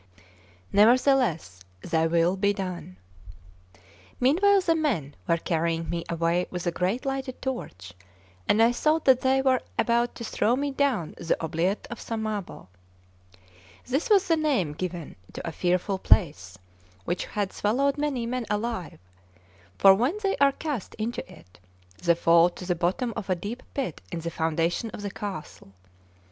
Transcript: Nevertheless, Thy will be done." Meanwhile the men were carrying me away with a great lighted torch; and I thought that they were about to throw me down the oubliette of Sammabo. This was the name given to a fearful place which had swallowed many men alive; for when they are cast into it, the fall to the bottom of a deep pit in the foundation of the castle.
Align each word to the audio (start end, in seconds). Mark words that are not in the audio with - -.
Nevertheless, 0.73 1.59
Thy 1.83 2.07
will 2.07 2.35
be 2.35 2.53
done." 2.53 2.97
Meanwhile 4.19 4.61
the 4.61 4.73
men 4.73 5.15
were 5.27 5.37
carrying 5.37 5.91
me 5.91 6.03
away 6.09 6.47
with 6.49 6.65
a 6.65 6.71
great 6.71 7.05
lighted 7.05 7.39
torch; 7.39 7.93
and 8.47 8.63
I 8.63 8.71
thought 8.71 9.05
that 9.05 9.21
they 9.21 9.43
were 9.43 9.61
about 9.77 10.15
to 10.15 10.23
throw 10.23 10.55
me 10.55 10.71
down 10.71 11.13
the 11.19 11.37
oubliette 11.39 11.85
of 11.91 11.99
Sammabo. 12.01 12.65
This 13.85 14.09
was 14.09 14.27
the 14.27 14.37
name 14.37 14.73
given 14.73 15.17
to 15.33 15.47
a 15.47 15.51
fearful 15.51 15.99
place 15.99 16.57
which 17.05 17.25
had 17.25 17.53
swallowed 17.53 17.99
many 17.99 18.25
men 18.25 18.47
alive; 18.49 18.97
for 19.77 19.93
when 19.93 20.17
they 20.23 20.35
are 20.37 20.51
cast 20.53 20.95
into 20.95 21.21
it, 21.31 21.59
the 22.01 22.15
fall 22.15 22.49
to 22.49 22.65
the 22.65 22.73
bottom 22.73 23.13
of 23.15 23.29
a 23.29 23.35
deep 23.35 23.61
pit 23.75 24.01
in 24.11 24.21
the 24.21 24.31
foundation 24.31 24.89
of 24.95 25.03
the 25.03 25.11
castle. 25.11 25.73